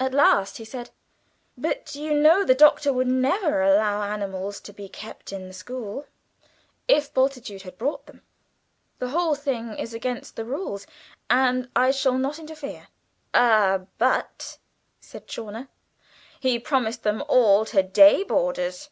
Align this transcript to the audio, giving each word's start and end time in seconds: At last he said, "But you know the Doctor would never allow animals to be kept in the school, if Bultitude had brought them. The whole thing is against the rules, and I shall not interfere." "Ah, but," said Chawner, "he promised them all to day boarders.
At 0.00 0.14
last 0.14 0.56
he 0.56 0.64
said, 0.64 0.88
"But 1.58 1.94
you 1.94 2.14
know 2.14 2.42
the 2.42 2.54
Doctor 2.54 2.90
would 2.90 3.06
never 3.06 3.60
allow 3.60 4.00
animals 4.00 4.60
to 4.60 4.72
be 4.72 4.88
kept 4.88 5.30
in 5.30 5.46
the 5.46 5.52
school, 5.52 6.06
if 6.88 7.12
Bultitude 7.12 7.60
had 7.64 7.76
brought 7.76 8.06
them. 8.06 8.22
The 8.98 9.10
whole 9.10 9.34
thing 9.34 9.74
is 9.78 9.92
against 9.92 10.36
the 10.36 10.46
rules, 10.46 10.86
and 11.28 11.68
I 11.76 11.90
shall 11.90 12.16
not 12.16 12.38
interfere." 12.38 12.88
"Ah, 13.34 13.80
but," 13.98 14.56
said 15.02 15.26
Chawner, 15.26 15.68
"he 16.40 16.58
promised 16.58 17.02
them 17.02 17.22
all 17.28 17.66
to 17.66 17.82
day 17.82 18.22
boarders. 18.22 18.88